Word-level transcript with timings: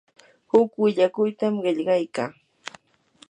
huk 0.51 0.69
willakuytam 0.81 1.53
qillqaykaa. 1.63 2.29